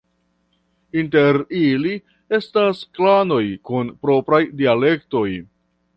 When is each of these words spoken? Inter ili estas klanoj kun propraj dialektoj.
Inter 1.01 1.39
ili 1.59 1.91
estas 2.39 2.81
klanoj 3.01 3.45
kun 3.71 3.95
propraj 4.07 4.45
dialektoj. 4.63 5.27